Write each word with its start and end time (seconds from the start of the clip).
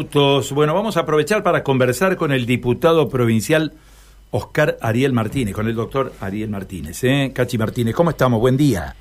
minutos. 0.00 0.52
Bueno, 0.52 0.72
vamos 0.72 0.96
a 0.96 1.00
aprovechar 1.00 1.42
para 1.42 1.62
conversar 1.62 2.16
con 2.16 2.32
el 2.32 2.46
diputado 2.46 3.10
provincial 3.10 3.74
Oscar 4.30 4.78
Ariel 4.80 5.12
Martínez, 5.12 5.54
con 5.54 5.68
el 5.68 5.74
doctor 5.74 6.12
Ariel 6.20 6.48
Martínez. 6.48 7.04
¿eh? 7.04 7.32
Cachi 7.34 7.58
Martínez, 7.58 7.94
¿cómo 7.94 8.08
estamos? 8.08 8.40
Buen 8.40 8.56
día. 8.56 8.94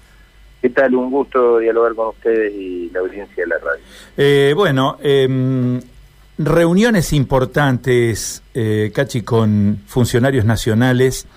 ¿Qué 0.62 0.70
tal? 0.70 0.94
Un 0.96 1.10
gusto 1.10 1.60
dialogar 1.60 1.96
con 1.96 2.10
ustedes 2.10 2.54
y 2.54 2.90
la 2.90 3.00
audiencia 3.00 3.44
de 3.44 3.48
la 3.48 3.58
radio. 3.60 3.84
Eh, 4.18 4.54
bueno, 4.54 4.98
em, 5.02 5.80
reuniones 6.38 7.14
importantes, 7.14 8.44
eh, 8.54 8.92
Cachi, 8.94 9.22
con 9.22 9.80
funcionarios 9.88 10.44
nacionales. 10.44 11.28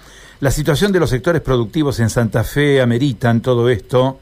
La 0.41 0.51
situación 0.51 0.91
de 0.91 0.99
los 0.99 1.11
sectores 1.11 1.41
productivos 1.41 2.01
en 2.01 2.11
Santa 2.11 2.43
Fe 2.43 2.81
ameritan 2.81 3.41
todo 3.43 3.69
esto, 3.69 4.19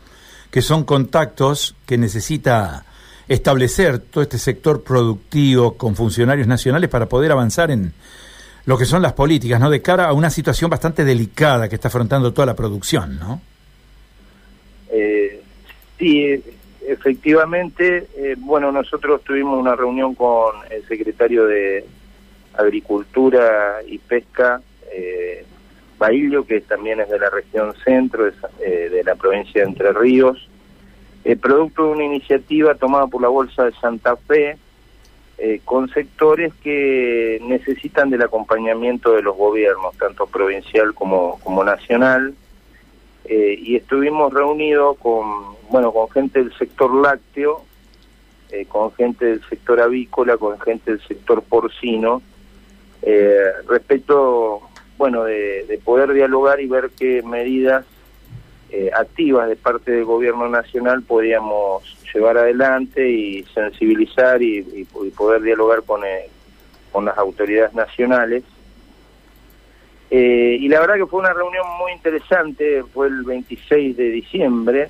que 0.50 0.60
son 0.60 0.84
contactos 0.84 1.76
que 1.86 1.96
necesita 1.96 2.84
establecer 3.30 4.00
todo 4.00 4.22
este 4.22 4.38
sector 4.38 4.82
productivo 4.82 5.76
con 5.76 5.94
funcionarios 5.94 6.48
nacionales 6.48 6.90
para 6.90 7.06
poder 7.06 7.30
avanzar 7.30 7.70
en 7.70 7.92
lo 8.66 8.76
que 8.76 8.84
son 8.84 9.02
las 9.02 9.12
políticas, 9.12 9.60
¿no? 9.60 9.70
De 9.70 9.80
cara 9.80 10.08
a 10.08 10.12
una 10.12 10.30
situación 10.30 10.68
bastante 10.68 11.04
delicada 11.04 11.68
que 11.68 11.76
está 11.76 11.86
afrontando 11.86 12.32
toda 12.32 12.46
la 12.46 12.56
producción, 12.56 13.20
¿no? 13.20 13.40
Eh, 14.90 15.40
sí, 15.96 16.42
efectivamente. 16.88 18.08
Eh, 18.16 18.34
bueno, 18.36 18.72
nosotros 18.72 19.22
tuvimos 19.22 19.60
una 19.60 19.76
reunión 19.76 20.16
con 20.16 20.56
el 20.68 20.84
secretario 20.88 21.46
de 21.46 21.84
Agricultura 22.54 23.78
y 23.86 23.98
Pesca, 23.98 24.60
eh, 24.92 25.44
Bailio, 26.00 26.44
que 26.44 26.62
también 26.62 26.98
es 26.98 27.08
de 27.08 27.18
la 27.20 27.30
región 27.30 27.74
centro, 27.84 28.26
eh, 28.26 28.88
de 28.90 29.04
la 29.04 29.14
provincia 29.14 29.62
de 29.62 29.68
Entre 29.68 29.92
Ríos, 29.92 30.48
producto 31.40 31.86
de 31.86 31.92
una 31.92 32.04
iniciativa 32.04 32.74
tomada 32.74 33.06
por 33.06 33.22
la 33.22 33.28
Bolsa 33.28 33.64
de 33.64 33.72
Santa 33.72 34.16
Fe, 34.16 34.56
con 35.64 35.88
sectores 35.88 36.52
que 36.62 37.38
necesitan 37.42 38.10
del 38.10 38.22
acompañamiento 38.22 39.12
de 39.12 39.22
los 39.22 39.36
gobiernos, 39.36 39.96
tanto 39.96 40.26
provincial 40.26 40.92
como, 40.92 41.40
como 41.42 41.64
nacional, 41.64 42.34
eh, 43.32 43.56
y 43.62 43.76
estuvimos 43.76 44.32
reunidos 44.32 44.96
con, 44.98 45.54
bueno, 45.70 45.92
con 45.92 46.10
gente 46.10 46.40
del 46.40 46.52
sector 46.58 46.92
lácteo, 46.92 47.64
eh, 48.50 48.66
con 48.66 48.92
gente 48.94 49.24
del 49.24 49.40
sector 49.48 49.80
avícola, 49.80 50.36
con 50.36 50.58
gente 50.58 50.90
del 50.90 51.00
sector 51.06 51.40
porcino, 51.42 52.22
eh, 53.02 53.52
respecto, 53.68 54.62
bueno, 54.98 55.22
de, 55.22 55.80
poder 55.84 56.12
dialogar 56.12 56.60
y 56.60 56.66
ver 56.66 56.90
qué 56.98 57.22
medidas 57.22 57.84
activas 58.94 59.48
de 59.48 59.56
parte 59.56 59.90
del 59.90 60.04
gobierno 60.04 60.48
nacional 60.48 61.02
podíamos 61.02 61.82
llevar 62.12 62.38
adelante 62.38 63.08
y 63.08 63.42
sensibilizar 63.54 64.42
y, 64.42 64.86
poder 65.16 65.42
dialogar 65.42 65.82
con, 65.82 66.02
con 66.92 67.04
las 67.04 67.16
autoridades 67.18 67.74
nacionales. 67.74 68.44
Eh, 70.10 70.56
y 70.60 70.68
la 70.68 70.80
verdad 70.80 70.96
que 70.96 71.06
fue 71.06 71.20
una 71.20 71.32
reunión 71.32 71.64
muy 71.78 71.92
interesante, 71.92 72.82
fue 72.92 73.06
el 73.06 73.22
26 73.22 73.96
de 73.96 74.10
diciembre, 74.10 74.88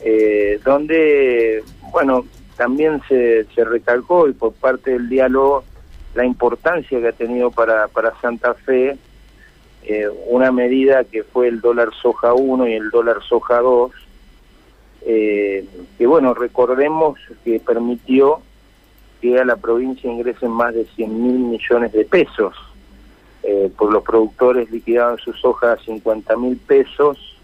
eh, 0.00 0.60
donde, 0.64 1.64
bueno, 1.90 2.24
también 2.56 3.00
se, 3.08 3.44
se 3.54 3.64
recalcó 3.64 4.28
y 4.28 4.32
por 4.32 4.52
parte 4.52 4.92
del 4.92 5.08
diálogo 5.08 5.64
la 6.14 6.24
importancia 6.24 7.00
que 7.00 7.08
ha 7.08 7.12
tenido 7.12 7.50
para, 7.50 7.88
para 7.88 8.18
Santa 8.20 8.54
Fe 8.54 8.96
eh, 9.84 10.08
una 10.26 10.52
medida 10.52 11.04
que 11.04 11.22
fue 11.22 11.48
el 11.48 11.60
dólar 11.60 11.90
soja 12.00 12.34
1 12.34 12.68
y 12.68 12.74
el 12.74 12.90
dólar 12.90 13.22
soja 13.22 13.60
2, 13.60 13.92
que 15.04 16.06
bueno, 16.06 16.34
recordemos 16.34 17.18
que 17.42 17.60
permitió 17.60 18.42
que 19.20 19.38
a 19.38 19.44
la 19.44 19.56
provincia 19.56 20.10
ingresen 20.10 20.50
más 20.50 20.74
de 20.74 20.84
100 20.84 21.22
mil 21.22 21.38
millones 21.38 21.92
de 21.92 22.04
pesos. 22.04 22.54
Eh, 23.42 23.70
por 23.76 23.92
los 23.92 24.02
productores 24.02 24.70
liquidaban 24.70 25.16
sus 25.18 25.44
hojas 25.44 25.78
a 25.80 25.84
50 25.84 26.36
mil 26.36 26.56
pesos, 26.56 27.36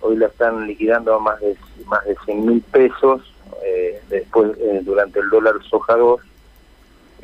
hoy 0.00 0.16
la 0.16 0.26
están 0.26 0.66
liquidando 0.66 1.14
a 1.14 1.18
más 1.18 1.40
de, 1.40 1.56
más 1.86 2.04
de 2.04 2.16
100 2.24 2.46
mil 2.46 2.62
pesos, 2.62 3.20
eh, 3.64 4.00
después 4.08 4.52
eh, 4.58 4.80
durante 4.82 5.18
el 5.20 5.28
dólar 5.28 5.56
soja 5.68 5.96
2, 5.96 6.20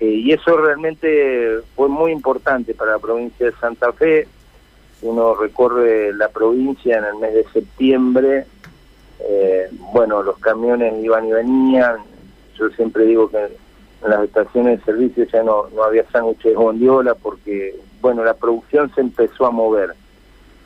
y 0.01 0.33
eso 0.33 0.57
realmente 0.57 1.61
fue 1.77 1.89
muy 1.89 2.11
importante 2.11 2.75
para 2.75 2.93
la 2.93 2.99
provincia 2.99 3.47
de 3.47 3.53
Santa 3.53 3.93
Fe, 3.93 4.27
uno 5.03 5.35
recorre 5.35 6.13
la 6.13 6.29
provincia 6.29 6.99
en 6.99 7.05
el 7.05 7.15
mes 7.17 7.35
de 7.35 7.45
septiembre, 7.53 8.47
bueno, 9.93 10.23
los 10.23 10.39
camiones 10.39 11.03
iban 11.03 11.27
y 11.27 11.33
venían, 11.33 11.97
yo 12.59 12.69
siempre 12.71 13.05
digo 13.05 13.29
que 13.29 13.39
en 13.45 14.11
las 14.11 14.25
estaciones 14.25 14.79
de 14.79 14.85
servicio 14.85 15.25
ya 15.25 15.43
no, 15.43 15.69
no 15.75 15.85
había 15.85 16.09
sándwiches 16.11 16.53
de 16.53 16.57
bondiola 16.57 17.15
porque, 17.15 17.75
bueno, 18.01 18.25
la 18.25 18.35
producción 18.35 18.93
se 18.95 19.01
empezó 19.01 19.47
a 19.47 19.51
mover. 19.51 19.95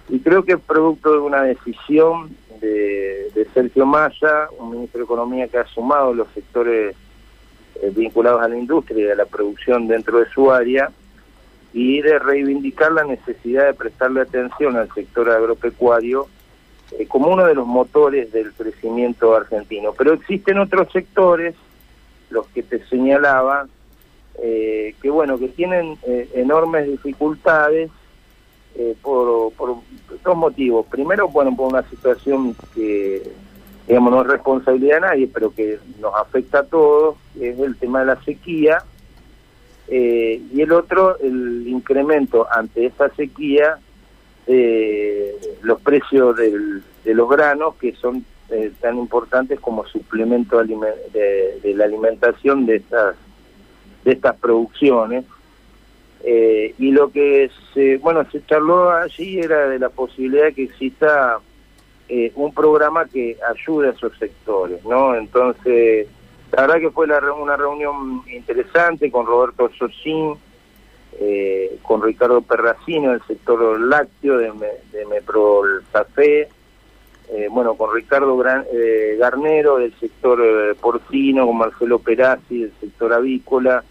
Y 0.08 0.20
creo 0.20 0.44
que 0.44 0.52
es 0.52 0.60
producto 0.60 1.12
de 1.12 1.18
una 1.18 1.42
decisión 1.42 2.36
de, 2.60 3.46
Sergio 3.52 3.86
Maya, 3.86 4.48
un 4.58 4.70
ministro 4.70 4.98
de 4.98 5.04
Economía 5.04 5.48
que 5.48 5.58
ha 5.58 5.66
sumado 5.66 6.12
los 6.12 6.28
sectores 6.32 6.94
eh, 7.82 7.92
vinculados 7.94 8.42
a 8.42 8.48
la 8.48 8.56
industria 8.56 9.06
y 9.06 9.10
a 9.10 9.14
la 9.14 9.26
producción 9.26 9.86
dentro 9.86 10.18
de 10.18 10.28
su 10.30 10.50
área, 10.50 10.90
y 11.74 12.00
de 12.00 12.20
reivindicar 12.20 12.92
la 12.92 13.02
necesidad 13.02 13.66
de 13.66 13.74
prestarle 13.74 14.20
atención 14.20 14.76
al 14.76 14.88
sector 14.94 15.28
agropecuario 15.28 16.28
eh, 16.92 17.06
como 17.08 17.28
uno 17.28 17.44
de 17.44 17.54
los 17.56 17.66
motores 17.66 18.32
del 18.32 18.52
crecimiento 18.52 19.34
argentino. 19.34 19.92
Pero 19.92 20.12
existen 20.12 20.58
otros 20.58 20.90
sectores 20.92 21.56
los 22.30 22.46
que 22.48 22.62
te 22.62 22.84
señalaba, 22.86 23.66
eh, 24.40 24.94
que 25.02 25.10
bueno, 25.10 25.36
que 25.36 25.48
tienen 25.48 25.98
eh, 26.06 26.30
enormes 26.34 26.86
dificultades 26.86 27.90
por, 29.02 29.52
por 29.52 29.76
dos 30.24 30.36
motivos. 30.36 30.86
Primero, 30.86 31.28
bueno, 31.28 31.54
por 31.56 31.72
una 31.72 31.88
situación 31.88 32.56
que, 32.74 33.22
digamos, 33.86 34.12
no 34.12 34.22
es 34.22 34.26
responsabilidad 34.26 34.96
de 34.96 35.00
nadie, 35.00 35.30
pero 35.32 35.54
que 35.54 35.78
nos 36.00 36.12
afecta 36.14 36.60
a 36.60 36.64
todos, 36.64 37.16
es 37.40 37.58
el 37.58 37.76
tema 37.76 38.00
de 38.00 38.06
la 38.06 38.22
sequía. 38.24 38.82
Y 39.88 40.60
el 40.60 40.72
otro, 40.72 41.18
el 41.18 41.66
incremento 41.68 42.46
ante 42.50 42.86
esa 42.86 43.10
sequía 43.10 43.78
de 44.46 45.34
los 45.62 45.80
precios 45.80 46.36
de 46.36 47.14
los 47.14 47.28
granos, 47.28 47.74
que 47.76 47.94
son 47.94 48.24
eh, 48.50 48.72
tan 48.78 48.98
importantes 48.98 49.58
como 49.58 49.86
suplemento 49.86 50.62
de, 50.62 51.74
la 51.74 51.84
alimentación 51.84 52.66
de 52.66 52.76
estas 52.76 53.16
de 54.04 54.12
estas 54.12 54.36
producciones. 54.36 55.24
Eh, 56.22 56.74
y 56.78 56.90
lo 56.90 57.10
que 57.10 57.50
se 57.72 57.96
bueno 57.96 58.24
se 58.30 58.44
charló 58.44 58.90
allí 58.90 59.40
era 59.40 59.68
de 59.68 59.78
la 59.78 59.88
posibilidad 59.88 60.44
de 60.44 60.54
que 60.54 60.64
exista 60.64 61.38
eh, 62.08 62.32
un 62.34 62.52
programa 62.52 63.06
que 63.06 63.38
ayude 63.50 63.88
a 63.88 63.92
esos 63.92 64.16
sectores 64.18 64.82
no 64.84 65.14
entonces 65.14 66.06
la 66.52 66.62
verdad 66.62 66.80
que 66.80 66.90
fue 66.90 67.06
una 67.06 67.56
reunión 67.56 68.22
interesante 68.28 69.10
con 69.10 69.26
Roberto 69.26 69.70
Sosín 69.78 70.36
con 71.82 72.02
Ricardo 72.02 72.42
Perracino 72.42 73.12
del 73.12 73.22
sector 73.22 73.80
lácteo 73.80 74.36
de, 74.38 74.52
de 74.92 75.04
eh, 77.30 77.48
bueno, 77.50 77.74
con 77.74 77.94
Ricardo 77.94 78.40
eh, 78.70 79.16
Garnero 79.18 79.78
del 79.78 79.94
sector 79.98 80.40
eh, 80.42 80.74
porcino, 80.80 81.46
con 81.46 81.56
Marcelo 81.56 81.98
Perazzi 81.98 82.60
del 82.60 82.72
sector 82.80 83.12
avícola 83.12 83.82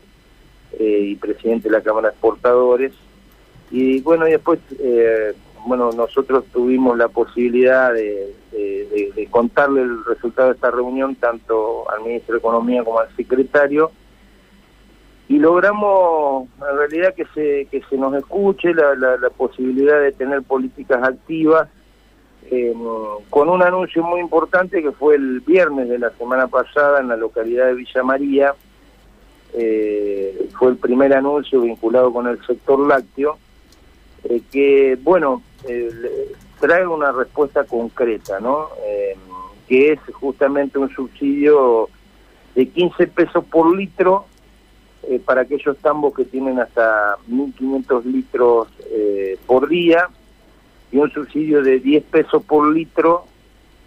y 0.79 1.15
presidente 1.17 1.69
de 1.69 1.77
la 1.77 1.83
Cámara 1.83 2.09
de 2.09 2.13
Exportadores. 2.13 2.93
Y 3.69 4.01
bueno, 4.01 4.27
y 4.27 4.31
después, 4.31 4.59
bueno, 5.65 5.91
nosotros 5.91 6.45
tuvimos 6.51 6.97
la 6.97 7.07
posibilidad 7.07 7.93
de, 7.93 8.35
contarle 9.31 9.81
el 9.81 10.05
resultado 10.05 10.49
de 10.49 10.55
esta 10.55 10.69
reunión 10.69 11.15
tanto 11.15 11.89
al 11.89 12.03
ministro 12.03 12.33
de 12.33 12.39
Economía 12.39 12.83
como 12.83 12.99
al 12.99 13.15
secretario 13.15 13.91
y 15.27 15.39
logramos 15.39 16.47
en 16.57 16.77
realidad 16.77 17.15
que 17.15 17.25
se, 17.33 17.67
que 17.71 17.81
se 17.89 17.97
nos 17.97 18.13
escuche 18.13 18.73
la, 18.73 19.17
posibilidad 19.35 19.99
de 19.99 20.11
tener 20.11 20.43
políticas 20.43 21.01
activas 21.03 21.69
eh, 22.51 22.73
con 23.29 23.49
un 23.49 23.63
anuncio 23.63 24.03
muy 24.03 24.19
importante 24.19 24.83
que 24.83 24.91
fue 24.91 25.15
el 25.15 25.39
viernes 25.39 25.89
de 25.89 25.97
la 25.97 26.11
semana 26.11 26.47
pasada 26.47 26.99
en 26.99 27.07
la 27.07 27.15
localidad 27.15 27.67
de 27.67 27.73
Villa 27.73 28.03
María. 28.03 28.55
Eh, 29.53 30.49
fue 30.57 30.71
el 30.71 30.77
primer 30.77 31.13
anuncio 31.13 31.61
vinculado 31.61 32.11
con 32.11 32.27
el 32.27 32.43
sector 32.45 32.79
lácteo, 32.85 33.37
eh, 34.23 34.41
que, 34.51 34.97
bueno, 35.01 35.41
trae 36.59 36.85
una 36.85 37.11
respuesta 37.11 37.63
concreta, 37.63 38.39
¿no? 38.39 38.69
que 39.67 39.93
es 39.93 39.99
justamente 40.11 40.77
un 40.77 40.89
subsidio 40.89 41.89
de 42.53 42.67
15 42.67 43.07
pesos 43.07 43.45
por 43.45 43.73
litro 43.75 44.25
para 45.25 45.41
aquellos 45.41 45.77
tambos 45.77 46.13
que 46.13 46.25
tienen 46.25 46.59
hasta 46.59 47.15
1.500 47.29 48.03
litros 48.03 48.67
por 49.45 49.69
día 49.69 50.09
y 50.91 50.97
un 50.97 51.11
subsidio 51.11 51.63
de 51.63 51.79
10 51.79 52.03
pesos 52.03 52.43
por 52.43 52.71
litro 52.71 53.25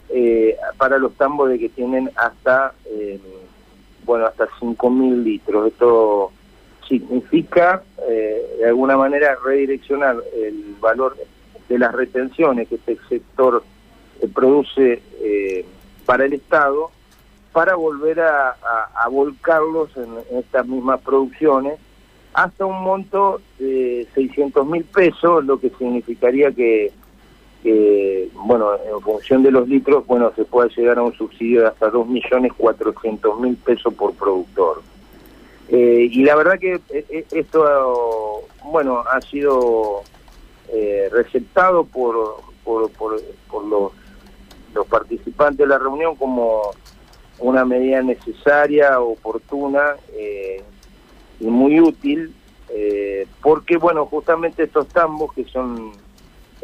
eh, 0.09 0.56
para 0.77 0.99
los 0.99 1.15
tambos 1.15 1.49
de 1.49 1.59
que 1.59 1.69
tienen 1.69 2.11
hasta 2.17 2.75
eh, 2.87 3.21
bueno, 4.05 4.27
hasta 4.27 4.47
5.000 4.49 5.23
litros. 5.23 5.69
Esto 5.69 6.33
significa, 6.88 7.83
eh, 8.09 8.56
de 8.59 8.67
alguna 8.67 8.97
manera, 8.97 9.37
redireccionar 9.44 10.17
el 10.35 10.77
valor 10.81 11.17
de 11.69 11.79
las 11.79 11.93
retenciones 11.94 12.69
que 12.69 12.77
este 12.77 12.99
sector 13.09 13.62
eh, 14.21 14.29
produce 14.33 15.03
para 16.05 16.25
el 16.25 16.35
Estado 16.35 16.91
para 17.53 17.75
volver 17.75 18.21
a, 18.21 18.55
volcarlos 19.11 19.88
en, 19.97 20.38
estas 20.38 20.67
mismas 20.67 21.00
producciones 21.00 21.79
hasta 22.35 22.67
un 22.67 22.83
monto 22.83 23.41
de 23.59 24.06
600 24.15 24.67
mil 24.67 24.85
pesos, 24.85 25.43
lo 25.44 25.59
que 25.59 25.71
significaría 25.71 26.53
que, 26.53 26.93
bueno, 28.35 28.73
en 28.75 29.00
función 29.00 29.43
de 29.43 29.50
los 29.50 29.67
litros, 29.67 30.06
bueno, 30.06 30.33
se 30.37 30.44
puede 30.44 30.69
llegar 30.77 30.99
a 30.99 31.03
un 31.03 31.15
subsidio 31.15 31.62
de 31.62 31.69
hasta 31.69 31.91
2.400.000 31.91 33.56
pesos 33.56 33.94
por 33.94 34.12
productor. 34.12 34.83
Eh, 35.69 36.09
y 36.11 36.23
la 36.23 36.37
verdad 36.37 36.59
que 36.61 36.75
eh, 36.91 37.05
eh, 37.09 37.27
esto, 37.33 38.45
bueno, 38.65 39.03
ha 39.11 39.21
sido 39.21 40.03
receptado 41.11 41.85
por, 41.85 42.43
por, 42.65 42.91
por, 42.93 43.65
los, 43.65 43.93
los 44.75 44.87
participantes 44.89 45.59
de 45.59 45.67
la 45.67 45.79
reunión 45.79 46.17
como 46.17 46.73
una 47.39 47.65
medida 47.65 48.03
necesaria, 48.03 49.01
oportuna 49.01 49.95
y 51.39 51.45
muy 51.47 51.81
útil, 51.81 52.35
porque, 53.41 53.77
bueno, 53.77 54.07
justamente 54.07 54.65
estos 54.65 54.89
tambos, 54.89 55.33
que 55.33 55.45
son 55.45 55.93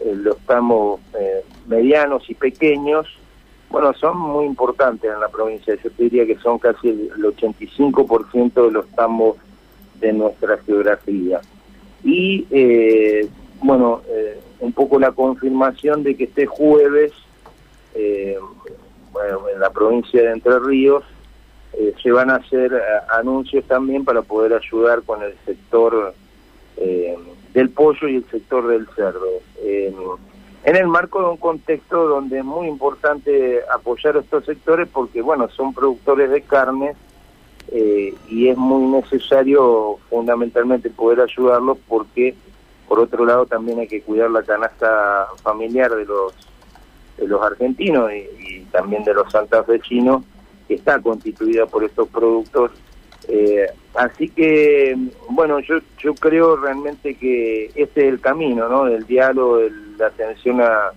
los 0.05 0.37
tambos 0.41 1.01
medianos 1.67 2.29
y 2.29 2.35
pequeños, 2.35 3.07
bueno, 3.73 3.95
son 3.95 4.19
muy 4.19 4.45
importantes 4.45 5.11
en 5.11 5.19
la 5.19 5.29
provincia. 5.29 5.75
Yo 5.83 5.91
te 5.91 6.03
diría 6.05 6.27
que 6.27 6.37
son 6.37 6.59
casi 6.59 6.91
el, 6.91 7.11
85% 7.11 8.67
de 8.67 8.71
los 8.71 8.87
tambos 8.91 9.39
de 9.99 10.13
nuestra 10.13 10.59
geografía. 10.59 11.41
Y, 12.05 12.47
eh, 12.51 13.27
bueno, 13.63 14.03
eh, 14.09 14.39
un 14.61 14.75
poco 14.75 15.01
la 15.01 15.13
confirmación 15.13 16.03
de 16.03 16.15
que 16.17 16.25
este 16.25 16.45
jueves, 16.45 17.13
eh, 17.95 18.37
bueno, 19.11 19.49
en 19.49 19.59
la 19.59 19.71
provincia 19.71 20.23
de 20.23 20.33
Entre 20.33 20.59
Ríos, 20.59 21.05
se 22.03 22.13
van 22.13 22.29
a 22.29 22.35
hacer 22.35 22.71
anuncios 23.11 23.65
también 23.65 24.05
para 24.05 24.21
poder 24.21 24.53
ayudar 24.53 25.01
con 25.05 25.23
el 25.23 25.35
sector 25.47 26.15
del 27.55 27.71
pollo 27.71 28.09
y 28.09 28.17
el 28.17 28.25
sector 28.31 28.69
del 28.69 28.87
cerdo 28.95 29.41
en 30.65 30.77
el 30.77 30.87
marco 30.87 31.21
de 31.21 31.29
un 31.31 31.37
contexto 31.37 32.07
donde 32.07 32.39
es 32.39 32.45
muy 32.45 32.69
importante 32.69 33.61
apoyar 33.73 34.17
a 34.17 34.21
estos 34.21 34.45
sectores 34.45 34.89
porque, 34.93 35.21
bueno, 35.21 35.49
son 35.49 35.75
productores 35.75 36.31
de 36.31 36.43
carne 36.43 36.95
eh, 37.73 38.15
y 38.29 38.49
es 38.49 38.57
muy 38.57 38.85
necesario 39.01 39.99
fundamentalmente 40.09 40.91
poder 40.91 41.21
ayudarlos 41.21 41.79
porque, 41.89 42.35
por 42.89 43.01
otro 43.01 43.25
lado, 43.25 43.47
también 43.47 43.81
hay 43.81 43.89
que 43.89 44.03
cuidar 44.03 44.31
la 44.31 44.43
canasta 44.43 45.27
familiar 45.43 45.95
de 45.95 46.05
los 46.05 46.35
de 47.19 47.27
los 47.29 47.43
argentinos 47.43 48.11
y, 48.13 48.61
también 48.71 49.05
de 49.05 49.13
los 49.13 49.31
santafesinos 49.31 50.25
que 50.67 50.75
está 50.75 51.01
constituida 51.01 51.67
por 51.67 51.85
estos 51.85 52.09
productos. 52.09 52.71
Eh, 53.29 53.67
así 53.95 54.29
que, 54.31 54.97
bueno, 55.29 55.61
yo, 55.61 55.77
yo 55.99 56.15
creo 56.15 56.57
realmente 56.57 57.15
que 57.15 57.67
este 57.75 58.09
es 58.09 58.15
el 58.15 58.21
camino, 58.21 58.69
¿no? 58.69 58.87
Del 58.87 59.07
diálogo, 59.07 59.59
del 59.59 59.92
la 60.03 60.09
atención 60.09 60.61
a, 60.61 60.93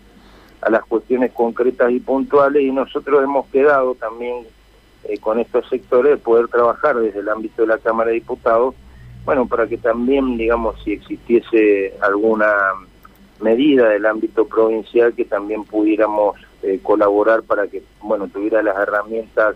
a 0.61 0.69
las 0.69 0.83
cuestiones 0.85 1.31
concretas 1.31 1.91
y 1.91 1.99
puntuales 1.99 2.63
y 2.63 2.71
nosotros 2.71 3.23
hemos 3.23 3.45
quedado 3.47 3.95
también 3.95 4.45
eh, 5.03 5.19
con 5.19 5.39
estos 5.39 5.67
sectores 5.69 6.19
poder 6.19 6.47
trabajar 6.47 6.97
desde 6.97 7.19
el 7.19 7.29
ámbito 7.29 7.61
de 7.61 7.67
la 7.67 7.77
Cámara 7.77 8.09
de 8.09 8.15
Diputados, 8.15 8.73
bueno, 9.23 9.47
para 9.47 9.67
que 9.67 9.77
también, 9.77 10.37
digamos, 10.37 10.75
si 10.83 10.93
existiese 10.93 11.93
alguna 12.01 12.51
medida 13.39 13.89
del 13.89 14.05
ámbito 14.05 14.47
provincial, 14.47 15.13
que 15.13 15.25
también 15.25 15.63
pudiéramos 15.65 16.35
eh, 16.63 16.79
colaborar 16.81 17.43
para 17.43 17.67
que, 17.67 17.83
bueno, 18.01 18.27
tuviera 18.27 18.63
las 18.63 18.75
herramientas 18.77 19.55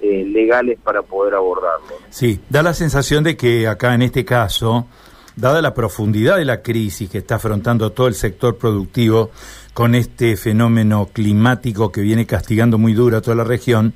eh, 0.00 0.24
legales 0.26 0.78
para 0.82 1.00
poder 1.00 1.34
abordarlo. 1.34 1.96
Sí, 2.10 2.40
da 2.50 2.62
la 2.62 2.74
sensación 2.74 3.24
de 3.24 3.36
que 3.36 3.66
acá 3.66 3.94
en 3.94 4.02
este 4.02 4.26
caso 4.26 4.86
dada 5.36 5.62
la 5.62 5.74
profundidad 5.74 6.38
de 6.38 6.44
la 6.44 6.62
crisis 6.62 7.08
que 7.08 7.18
está 7.18 7.36
afrontando 7.36 7.92
todo 7.92 8.08
el 8.08 8.14
sector 8.14 8.56
productivo 8.56 9.30
con 9.74 9.94
este 9.94 10.36
fenómeno 10.36 11.10
climático 11.12 11.92
que 11.92 12.00
viene 12.00 12.26
castigando 12.26 12.78
muy 12.78 12.94
duro 12.94 13.18
a 13.18 13.20
toda 13.20 13.36
la 13.36 13.44
región, 13.44 13.92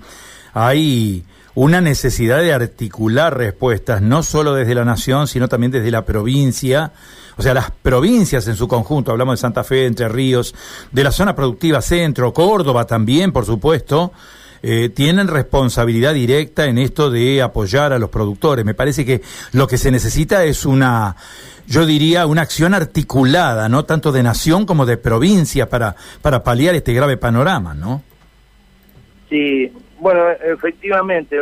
hay 0.52 1.24
una 1.54 1.80
necesidad 1.80 2.40
de 2.40 2.52
articular 2.52 3.36
respuestas, 3.36 4.02
no 4.02 4.22
solo 4.22 4.54
desde 4.54 4.74
la 4.74 4.84
nación, 4.84 5.26
sino 5.26 5.48
también 5.48 5.72
desde 5.72 5.90
la 5.90 6.04
provincia, 6.04 6.92
o 7.36 7.42
sea, 7.42 7.54
las 7.54 7.70
provincias 7.70 8.46
en 8.46 8.56
su 8.56 8.68
conjunto, 8.68 9.10
hablamos 9.10 9.38
de 9.38 9.40
Santa 9.40 9.64
Fe, 9.64 9.86
Entre 9.86 10.08
Ríos, 10.08 10.54
de 10.92 11.04
la 11.04 11.10
zona 11.10 11.34
productiva 11.34 11.80
centro, 11.80 12.32
Córdoba 12.34 12.84
también, 12.84 13.32
por 13.32 13.46
supuesto, 13.46 14.12
eh, 14.62 14.90
tienen 14.90 15.28
responsabilidad 15.28 16.14
directa 16.14 16.66
en 16.66 16.78
esto 16.78 17.10
de 17.10 17.42
apoyar 17.42 17.92
a 17.92 17.98
los 17.98 18.10
productores. 18.10 18.64
Me 18.64 18.74
parece 18.74 19.04
que 19.04 19.22
lo 19.52 19.66
que 19.66 19.78
se 19.78 19.90
necesita 19.90 20.44
es 20.44 20.66
una, 20.66 21.16
yo 21.66 21.86
diría, 21.86 22.26
una 22.26 22.42
acción 22.42 22.74
articulada, 22.74 23.68
no 23.68 23.84
tanto 23.84 24.12
de 24.12 24.22
nación 24.22 24.66
como 24.66 24.86
de 24.86 24.96
provincia 24.96 25.68
para, 25.68 25.96
para 26.20 26.42
paliar 26.42 26.74
este 26.74 26.92
grave 26.92 27.16
panorama, 27.16 27.74
¿no? 27.74 28.02
Sí, 29.28 29.72
bueno, 29.98 30.28
efectivamente, 30.30 31.36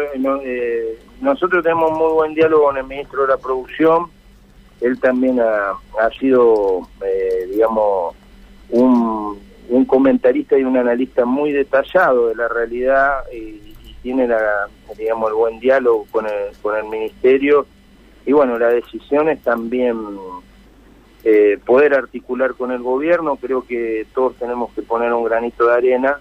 eh, 0.44 0.99
nosotros 1.20 1.62
tenemos 1.62 1.91
muy 1.93 2.12
buen 2.12 2.35
diálogo 2.35 2.65
con 2.65 2.76
el 2.76 2.85
ministro 2.85 3.23
de 3.23 3.29
la 3.29 3.37
Producción. 3.38 4.06
Él 4.81 5.00
también 5.00 5.41
ha, 5.41 5.70
ha 5.70 6.11
sido, 6.20 6.88
eh, 7.05 7.49
digamos, 7.50 8.15
un 8.70 9.47
un 9.69 9.85
comentarista 9.85 10.59
y 10.59 10.65
un 10.65 10.76
analista 10.76 11.25
muy 11.25 11.53
detallado 11.53 12.29
de 12.29 12.35
la 12.35 12.49
realidad 12.49 13.25
y, 13.32 13.75
tiene 14.00 14.29
la, 14.29 14.69
digamos 14.97 15.29
el 15.29 15.35
buen 15.35 15.59
diálogo 15.59 16.06
con 16.12 16.25
el, 16.25 16.56
con 16.62 16.76
el 16.76 16.85
ministerio. 16.85 17.67
Y 18.25 18.32
bueno 18.32 18.56
la 18.56 18.69
decisión 18.69 19.29
es 19.29 19.43
también 19.43 19.97
eh, 21.25 21.59
poder 21.67 21.94
articular 21.94 22.55
con 22.55 22.70
el 22.70 22.81
gobierno. 22.81 23.37
Creo 23.37 23.67
que 23.67 24.06
todos 24.15 24.37
tenemos 24.37 24.73
que 24.73 24.82
poner 24.82 25.12
un 25.12 25.25
granito 25.25 25.67
de 25.67 25.75
arena. 25.75 26.20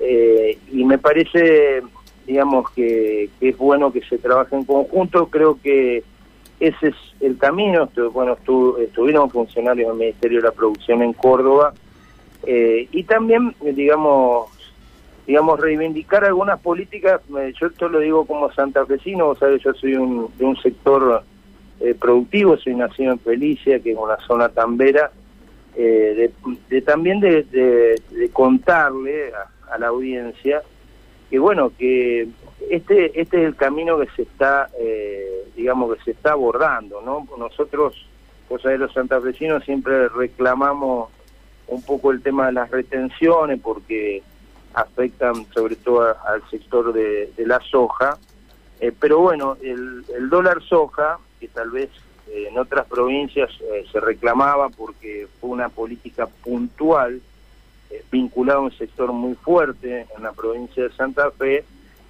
Eh, 0.00 0.58
y 0.70 0.84
me 0.84 0.96
parece 0.96 1.82
digamos 2.26 2.70
que, 2.70 3.28
es 3.40 3.58
bueno 3.58 3.92
que 3.92 4.00
se 4.00 4.16
trabaje 4.16 4.56
en 4.56 4.64
conjunto. 4.64 5.26
Creo 5.26 5.58
que 5.62 6.02
ese 6.60 6.88
es 6.88 6.96
el 7.20 7.36
camino. 7.36 7.90
Bueno 8.12 8.38
estuvieron 8.80 9.30
funcionarios 9.30 9.88
del 9.90 9.98
ministerio 9.98 10.38
de 10.38 10.48
la 10.48 10.52
producción 10.52 11.02
en 11.02 11.12
Córdoba 11.12 11.74
eh, 12.44 12.88
y 12.90 13.04
también, 13.04 13.54
digamos, 13.60 14.50
digamos, 15.26 15.60
reivindicar 15.60 16.24
algunas 16.24 16.58
políticas, 16.60 17.20
yo 17.28 17.66
esto 17.68 17.88
lo 17.88 18.00
digo 18.00 18.24
como 18.26 18.52
santafesino, 18.52 19.28
o 19.28 19.36
sea, 19.36 19.56
yo 19.56 19.72
soy 19.74 19.94
un, 19.94 20.28
de 20.36 20.44
un 20.44 20.56
sector 20.56 21.22
eh, 21.80 21.94
productivo, 21.94 22.56
soy 22.56 22.74
nacido 22.74 23.12
en 23.12 23.20
Felicia, 23.20 23.80
que 23.80 23.92
es 23.92 23.98
una 23.98 24.16
zona 24.26 24.48
tambera, 24.48 25.12
eh, 25.76 26.32
de, 26.68 26.82
también 26.82 27.20
de, 27.20 27.44
de, 27.44 28.30
contarle 28.32 29.32
a, 29.70 29.78
la 29.78 29.86
audiencia 29.86 30.62
que 31.30 31.38
bueno, 31.38 31.72
que 31.78 32.28
este, 32.68 33.18
este 33.18 33.40
es 33.40 33.46
el 33.46 33.56
camino 33.56 33.98
que 33.98 34.06
se 34.14 34.22
está, 34.22 34.68
digamos, 35.56 35.96
que 35.96 36.04
se 36.04 36.10
está 36.10 36.32
abordando, 36.32 37.00
¿no? 37.00 37.26
Nosotros, 37.38 38.06
cosa 38.50 38.68
de 38.68 38.76
los 38.76 38.92
santafesinos, 38.92 39.64
siempre 39.64 40.08
reclamamos 40.10 41.08
un 41.72 41.82
poco 41.82 42.12
el 42.12 42.22
tema 42.22 42.46
de 42.46 42.52
las 42.52 42.70
retenciones 42.70 43.60
porque 43.60 44.22
afectan 44.74 45.46
sobre 45.52 45.76
todo 45.76 46.14
al 46.26 46.42
sector 46.50 46.92
de, 46.92 47.32
la 47.38 47.60
soja. 47.60 48.18
Eh, 48.80 48.92
pero 48.98 49.20
bueno, 49.20 49.56
el, 49.62 50.04
dólar 50.28 50.62
soja, 50.62 51.18
que 51.40 51.48
tal 51.48 51.70
vez 51.70 51.90
eh, 52.28 52.48
en 52.50 52.58
otras 52.58 52.86
provincias 52.86 53.50
eh, 53.60 53.84
se 53.90 54.00
reclamaba 54.00 54.68
porque 54.70 55.28
fue 55.40 55.50
una 55.50 55.68
política 55.68 56.26
puntual 56.26 57.20
vinculada 58.10 58.58
a 58.58 58.62
un 58.62 58.72
sector 58.72 59.12
muy 59.12 59.34
fuerte 59.34 60.06
en 60.16 60.22
la 60.22 60.32
provincia 60.32 60.82
de 60.82 60.92
Santa 60.92 61.30
Fe, 61.32 61.62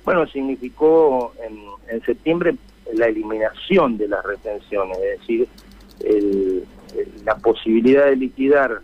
bueno, 0.04 0.28
significó 0.28 1.32
en, 1.44 1.58
en 1.88 2.00
septiembre 2.04 2.54
la 2.94 3.06
eliminación 3.06 3.98
de 3.98 4.06
las 4.06 4.24
retenciones, 4.24 4.96
es 4.98 5.18
decir, 5.18 5.48
la 7.24 7.34
posibilidad 7.36 8.06
de 8.06 8.14
liquidar 8.14 8.80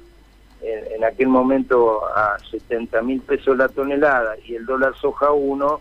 en, 0.62 1.04
aquel 1.04 1.28
momento 1.28 2.04
a 2.06 2.38
70 2.50 3.02
mil 3.02 3.20
pesos 3.20 3.56
la 3.56 3.68
tonelada 3.68 4.36
y 4.44 4.54
el 4.54 4.66
dólar 4.66 4.94
soja 5.00 5.32
1 5.32 5.80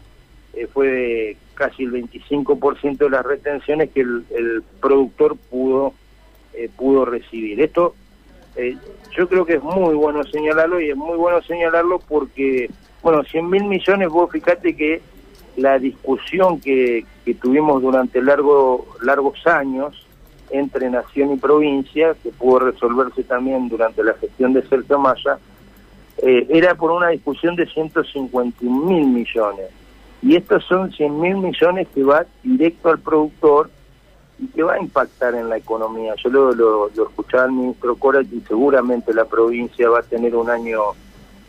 eh, 0.54 0.68
fue 0.72 1.38
casi 1.56 1.84
el 1.84 1.94
25% 1.94 2.98
de 2.98 3.10
las 3.10 3.26
retenciones 3.26 3.90
que 3.92 4.02
el, 4.02 4.64
productor 4.80 5.38
pudo 5.50 5.94
eh, 6.54 6.70
pudo 6.76 7.06
recibir. 7.06 7.62
Esto 7.62 7.96
eh, 8.56 8.78
yo 9.16 9.28
creo 9.28 9.46
que 9.46 9.56
es 9.56 9.64
muy 9.64 9.96
bueno 9.96 10.24
señalarlo 10.24 10.80
y 10.80 10.90
es 10.90 10.96
muy 10.96 11.18
bueno 11.18 11.42
señalarlo 11.42 12.00
porque, 12.00 12.70
bueno, 13.02 13.24
100 13.24 13.50
mil 13.50 13.64
millones, 13.66 14.10
vos 14.10 14.32
fíjate 14.32 14.76
que 14.76 15.02
la 15.58 15.80
discusión 15.80 16.60
que, 16.60 17.06
que 17.26 17.34
tuvimos 17.34 17.82
durante 17.82 18.22
largo, 18.22 18.88
largos 19.02 19.46
años 19.48 20.07
entre 20.50 20.90
nación 20.90 21.34
y 21.34 21.38
provincia, 21.38 22.16
que 22.22 22.30
pudo 22.30 22.60
resolverse 22.60 23.24
también 23.24 23.70
durante 23.70 24.04
la 24.04 24.14
gestión 24.14 24.54
de 24.54 24.68
Sergio 24.68 25.00
Maya, 25.00 25.38
eh, 26.18 26.48
era 26.50 26.76
por 26.76 26.92
una 26.92 27.10
discusión 27.10 27.56
de 27.56 27.66
151 27.68 28.86
mil 28.86 29.08
millones. 29.08 29.70
Y 30.22 30.36
estos 30.36 30.64
son 30.66 30.92
100 30.92 31.20
mil 31.20 31.38
millones 31.38 31.88
que 31.94 32.04
va 32.04 32.26
directo 32.44 32.90
al 32.90 33.00
productor 33.00 33.70
y 34.40 34.48
que 34.48 34.64
va 34.64 34.74
a 34.74 34.80
impactar 34.80 35.36
en 35.36 35.50
la 35.50 35.58
economía. 35.58 36.16
Yo 36.24 36.30
lo, 36.30 36.54
lo, 36.54 36.88
escuchaba 36.88 37.44
al 37.44 37.52
ministro 37.52 37.96
Cora 37.96 38.22
y 38.22 38.42
seguramente 38.48 39.14
la 39.14 39.26
provincia 39.26 39.90
va 39.90 40.00
a 40.00 40.04
tener 40.04 40.36
un 40.36 40.50
año 40.50 40.80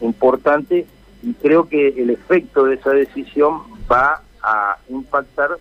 importante 0.01 0.87
y 1.23 1.33
creo 1.35 1.69
que 1.69 1.89
el 1.89 2.11
efecto 2.11 2.65
de 2.65 2.75
esa 2.75 2.91
decisión 2.91 3.63
va 3.91 4.23
a 4.43 4.77
impactar 4.89 5.59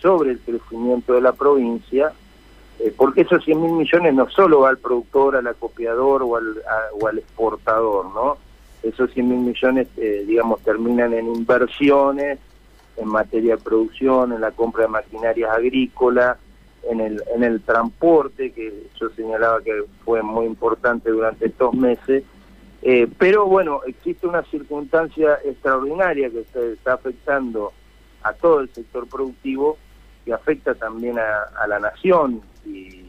sobre 0.00 0.30
el 0.30 0.40
crecimiento 0.40 1.12
de 1.12 1.20
la 1.20 1.32
provincia 1.32 2.12
eh, 2.80 2.92
porque 2.96 3.22
esos 3.22 3.44
100 3.44 3.60
mil 3.60 3.72
millones 3.72 4.14
no 4.14 4.28
solo 4.30 4.60
va 4.60 4.70
al 4.70 4.78
productor, 4.78 5.36
al 5.36 5.46
acopiador 5.46 6.22
o 6.22 6.36
al, 6.36 6.62
o 7.00 7.08
al 7.08 7.18
exportador, 7.18 8.06
¿no? 8.14 8.36
Esos 8.82 9.12
100 9.12 9.28
mil 9.28 9.38
millones, 9.38 9.88
eh, 9.96 10.24
digamos, 10.26 10.60
terminan 10.62 11.12
en 11.12 11.26
inversiones, 11.26 12.38
en 12.96 13.08
materia 13.08 13.56
de 13.56 13.62
producción, 13.62 14.32
en 14.32 14.40
la 14.40 14.52
compra 14.52 14.82
de 14.82 14.88
maquinarias 14.88 15.50
agrícolas, 15.50 16.38
en 16.84 17.00
el, 17.00 17.22
en 17.34 17.42
el 17.42 17.60
transporte, 17.62 18.52
que 18.52 18.86
yo 18.98 19.10
señalaba 19.10 19.60
que 19.62 19.84
fue 20.04 20.22
muy 20.22 20.46
importante 20.46 21.10
durante 21.10 21.46
estos 21.46 21.74
meses. 21.74 22.22
Eh, 22.82 23.08
pero 23.18 23.46
bueno, 23.46 23.80
existe 23.86 24.26
una 24.26 24.44
circunstancia 24.44 25.38
extraordinaria 25.44 26.30
que 26.30 26.44
está 26.72 26.94
afectando 26.94 27.72
a 28.22 28.32
todo 28.32 28.60
el 28.60 28.68
sector 28.70 29.08
productivo, 29.08 29.78
que 30.28 30.34
afecta 30.34 30.74
también 30.74 31.18
a, 31.18 31.66
la 31.66 31.80
nación 31.80 32.42
y, 32.66 33.06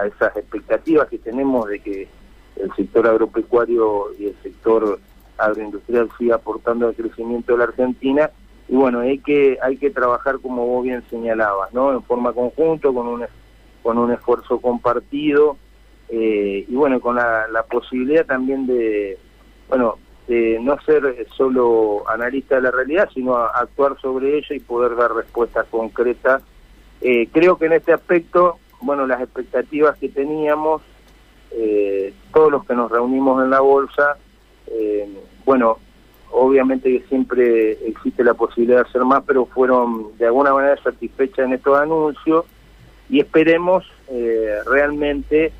a 0.00 0.06
esas 0.06 0.36
expectativas 0.36 1.08
que 1.08 1.18
tenemos 1.18 1.66
de 1.66 1.80
que 1.80 2.08
el 2.54 2.72
sector 2.76 3.04
agropecuario 3.08 4.12
y 4.16 4.26
el 4.26 4.36
sector 4.44 5.00
agroindustrial 5.36 6.08
siga 6.16 6.36
aportando 6.36 6.86
al 6.86 6.94
crecimiento 6.94 7.50
de 7.52 7.58
la 7.58 7.64
Argentina. 7.64 8.30
Y 8.68 8.76
bueno 8.76 9.00
hay 9.00 9.18
que 9.18 9.58
hay 9.60 9.76
que 9.76 9.90
trabajar 9.90 10.38
como 10.38 10.64
vos 10.64 10.84
bien 10.84 11.02
señalabas 11.10 11.74
no 11.74 11.90
en 11.92 12.02
forma 12.04 12.32
conjunto 12.32 12.94
con 12.94 13.08
un 13.08 13.26
con 13.82 13.98
un 13.98 14.12
esfuerzo 14.12 14.60
compartido 14.60 15.56
eh, 16.10 16.64
y 16.68 16.74
bueno 16.76 17.00
con 17.00 17.16
la, 17.16 17.48
la 17.48 17.64
posibilidad 17.64 18.24
también 18.24 18.68
de 18.68 19.18
bueno 19.68 19.96
no 20.28 20.78
ser 20.82 21.26
solo 21.34 22.08
analista 22.08 22.56
de 22.56 22.62
la 22.62 22.70
realidad, 22.70 23.08
sino 23.14 23.36
actuar 23.36 23.98
sobre 24.00 24.36
ella 24.36 24.54
y 24.54 24.60
poder 24.60 24.94
dar 24.94 25.14
respuestas 25.14 25.66
concretas. 25.70 26.42
Eh, 27.00 27.28
creo 27.32 27.56
que 27.56 27.66
en 27.66 27.72
este 27.72 27.92
aspecto, 27.92 28.58
bueno, 28.80 29.06
las 29.06 29.22
expectativas 29.22 29.96
que 29.98 30.08
teníamos, 30.08 30.82
eh, 31.52 32.12
todos 32.32 32.52
los 32.52 32.64
que 32.66 32.74
nos 32.74 32.90
reunimos 32.90 33.42
en 33.42 33.50
la 33.50 33.60
bolsa, 33.60 34.18
eh, 34.66 35.08
bueno, 35.46 35.78
obviamente 36.30 36.90
que 36.90 37.06
siempre 37.08 37.72
existe 37.88 38.22
la 38.22 38.34
posibilidad 38.34 38.82
de 38.82 38.88
hacer 38.88 39.04
más, 39.04 39.24
pero 39.26 39.46
fueron 39.46 40.18
de 40.18 40.26
alguna 40.26 40.52
manera 40.52 40.76
satisfechas 40.82 41.46
en 41.46 41.54
estos 41.54 41.78
anuncios 41.78 42.44
y 43.08 43.20
esperemos 43.20 43.84
realmente 44.66 45.52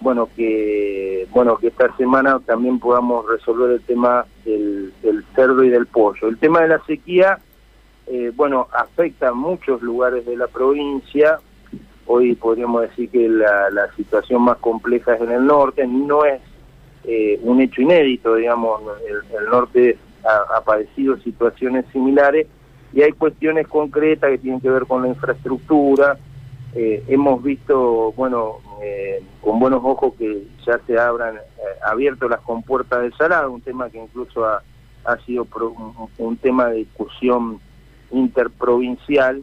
bueno 0.00 0.28
que 0.34 1.26
bueno 1.30 1.56
que 1.56 1.68
esta 1.68 1.94
semana 1.96 2.40
también 2.40 2.78
podamos 2.78 3.26
resolver 3.28 3.72
el 3.72 3.80
tema 3.82 4.24
del, 4.44 4.92
cerdo 5.34 5.62
y 5.62 5.70
del 5.70 5.86
pollo. 5.86 6.28
El 6.28 6.38
tema 6.38 6.60
de 6.60 6.68
la 6.68 6.84
sequía 6.84 7.38
eh, 8.06 8.32
bueno 8.34 8.68
afecta 8.72 9.28
a 9.28 9.32
muchos 9.32 9.82
lugares 9.82 10.24
de 10.26 10.36
la 10.36 10.46
provincia. 10.46 11.38
Hoy 12.06 12.34
podríamos 12.34 12.82
decir 12.82 13.08
que 13.10 13.28
la, 13.28 13.70
la 13.70 13.92
situación 13.92 14.42
más 14.42 14.56
compleja 14.58 15.14
es 15.14 15.20
en 15.20 15.30
el 15.30 15.46
norte. 15.46 15.86
No 15.86 16.24
es 16.24 16.40
eh, 17.04 17.38
un 17.42 17.60
hecho 17.60 17.82
inédito 17.82 18.34
digamos. 18.34 18.82
El, 19.08 19.50
norte 19.50 19.98
ha, 20.24 20.56
ha 20.56 20.64
padecido 20.64 21.18
situaciones 21.18 21.84
similares. 21.92 22.46
Y 22.92 23.02
hay 23.02 23.12
cuestiones 23.12 23.68
concretas 23.68 24.30
que 24.30 24.38
tienen 24.38 24.60
que 24.60 24.70
ver 24.70 24.86
con 24.86 25.02
la 25.02 25.08
infraestructura. 25.08 26.18
Eh, 26.74 27.02
hemos 27.08 27.42
visto, 27.42 28.12
bueno, 28.12 28.58
eh, 28.82 29.22
con 29.40 29.58
buenos 29.58 29.80
ojos 29.84 30.14
que 30.18 30.46
ya 30.66 30.78
se 30.86 30.98
abran, 30.98 31.36
eh, 31.36 31.40
abierto 31.84 32.28
las 32.28 32.40
compuertas 32.40 33.02
del 33.02 33.14
Salado, 33.14 33.52
un 33.52 33.60
tema 33.60 33.90
que 33.90 33.98
incluso 33.98 34.44
ha, 34.44 34.62
ha 35.04 35.16
sido 35.18 35.46
un, 36.18 36.36
tema 36.38 36.68
de 36.68 36.76
discusión 36.76 37.60
interprovincial, 38.10 39.42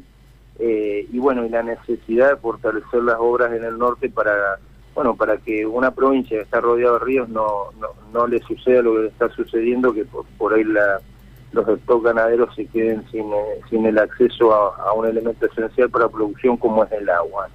y 0.60 1.20
bueno, 1.20 1.46
y 1.46 1.50
la 1.50 1.62
necesidad 1.62 2.32
de 2.32 2.38
fortalecer 2.38 3.04
las 3.04 3.18
obras 3.20 3.54
en 3.54 3.64
el 3.64 3.78
norte 3.78 4.10
para, 4.10 4.58
bueno, 4.98 5.16
para 5.16 5.38
que 5.38 5.64
una 5.64 5.92
provincia 5.92 6.38
que 6.38 6.44
está 6.44 6.60
rodeada 6.60 6.94
de 6.94 7.06
ríos 7.06 7.30
no, 7.30 7.72
no, 7.80 7.90
no 8.12 8.26
le 8.26 8.40
suceda 8.40 8.82
lo 8.82 8.96
que 8.96 9.06
está 9.06 9.30
sucediendo, 9.30 9.94
que 9.94 10.06
por, 10.06 10.26
por 10.40 10.56
ahí 10.56 10.64
los 10.64 11.80
stocks 11.82 12.04
ganaderos 12.04 12.56
se 12.56 12.66
queden 12.66 13.06
sin, 13.12 13.32
eh, 13.32 13.62
sin 13.70 13.86
el 13.86 14.00
acceso 14.00 14.52
a, 14.52 14.92
un 14.94 15.06
elemento 15.06 15.46
esencial 15.46 15.92
para 15.92 16.10
producción 16.10 16.58
como 16.58 16.84
es 16.84 16.92
el 16.94 17.08
agua. 17.10 17.48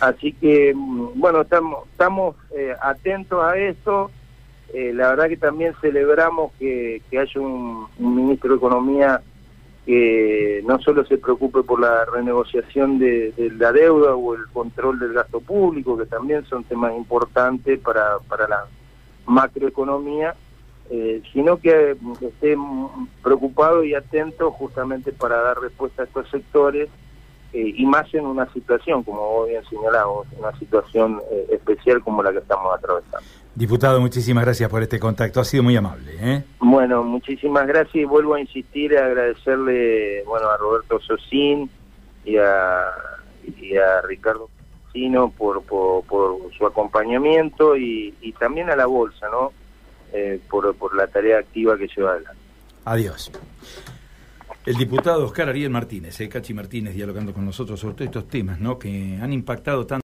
Así 0.00 0.32
que, 0.32 0.74
mm, 0.74 1.18
bueno, 1.18 1.42
estamos, 1.42 1.86
estamos 1.90 2.36
eh, 2.54 2.74
atentos 2.80 3.42
a 3.42 3.56
esto. 3.56 4.10
Eh, 4.72 4.92
la 4.92 5.10
verdad 5.10 5.28
que 5.28 5.36
también 5.36 5.74
celebramos 5.80 6.52
que, 6.58 7.00
haya 7.12 7.40
un, 7.40 7.86
ministro 7.98 8.50
de 8.50 8.56
Economía 8.56 9.22
que 9.86 10.64
no 10.66 10.80
solo 10.80 11.04
se 11.06 11.16
preocupe 11.16 11.62
por 11.62 11.80
la 11.80 12.04
renegociación 12.06 12.98
de, 12.98 13.32
la 13.56 13.70
deuda 13.70 14.16
o 14.16 14.34
el 14.34 14.46
control 14.52 14.98
del 14.98 15.12
gasto 15.12 15.40
público, 15.40 15.96
que 15.96 16.06
también 16.06 16.44
son 16.46 16.64
temas 16.64 16.92
importantes 16.96 17.78
para, 17.78 18.18
la 18.48 18.66
macroeconomía, 19.26 20.34
eh, 20.90 21.22
sino 21.32 21.58
que 21.58 21.96
esté 22.20 22.56
preocupado 23.22 23.84
y 23.84 23.94
atento 23.94 24.50
justamente 24.50 25.12
para 25.12 25.40
dar 25.40 25.60
respuesta 25.60 26.02
a 26.02 26.06
estos 26.06 26.28
sectores 26.30 26.88
eh, 27.56 27.72
y 27.74 27.86
más 27.86 28.12
en 28.12 28.26
una 28.26 28.52
situación, 28.52 29.02
como 29.02 29.18
vos 29.18 29.48
bien 29.48 29.64
señalamos, 29.64 30.26
una 30.38 30.52
situación 30.58 31.22
eh, 31.32 31.46
especial 31.52 32.02
como 32.02 32.22
la 32.22 32.30
que 32.30 32.38
estamos 32.38 32.66
atravesando. 32.76 33.26
Diputado, 33.54 33.98
muchísimas 33.98 34.44
gracias 34.44 34.68
por 34.68 34.82
este 34.82 35.00
contacto, 35.00 35.40
ha 35.40 35.44
sido 35.44 35.62
muy 35.62 35.74
amable. 35.74 36.44
Bueno, 36.58 37.02
muchísimas 37.02 37.66
gracias 37.66 37.94
y 37.96 38.04
vuelvo 38.04 38.34
a 38.34 38.40
insistir 38.40 38.92
y 38.92 38.96
agradecerle 38.96 40.22
bueno, 40.24 40.50
a 40.50 40.58
Roberto 40.58 41.00
Sosín 41.00 41.70
y 42.26 42.36
a, 42.36 42.90
y 43.58 43.74
a 43.78 44.02
Ricardo 44.02 44.50
Sino 44.92 45.30
por, 45.30 45.62
por, 45.62 46.04
por, 46.04 46.36
su 46.58 46.66
acompañamiento 46.66 47.74
y, 47.74 48.14
y 48.20 48.32
también 48.32 48.68
a 48.68 48.76
la 48.76 48.84
Bolsa, 48.84 49.28
¿no? 49.30 49.52
Eh, 50.12 50.40
por, 50.50 50.74
por 50.76 50.94
la 50.94 51.06
tarea 51.06 51.38
activa 51.38 51.78
que 51.78 51.88
lleva 51.88 52.12
adelante. 52.12 52.40
Adiós. 52.84 53.30
El 54.66 54.74
diputado 54.74 55.24
Oscar 55.24 55.48
Ariel 55.48 55.70
Martínez, 55.70 56.20
eh, 56.20 56.28
Cachi 56.28 56.52
Martínez, 56.52 56.92
dialogando 56.92 57.32
con 57.32 57.44
nosotros 57.44 57.78
sobre 57.78 57.94
todos 57.94 58.06
estos 58.06 58.26
temas 58.26 58.58
¿no? 58.58 58.76
que 58.76 59.16
han 59.22 59.32
impactado 59.32 59.86
tanto. 59.86 59.94